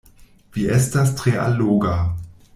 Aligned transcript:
Vi 0.55 0.63
estas 0.77 1.13
tre 1.21 1.35
alloga! 1.45 1.95